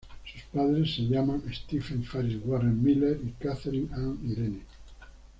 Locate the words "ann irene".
3.93-4.61